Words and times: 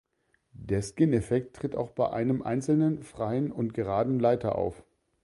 Der 0.55 0.81
Skin-Effekt 0.81 1.57
tritt 1.57 1.75
auch 1.75 1.91
bei 1.91 2.09
einem 2.09 2.41
einzelnen, 2.41 3.03
freien 3.03 3.51
und 3.51 3.75
geraden 3.75 4.19
Leiter 4.19 4.55
auf. 4.55 4.83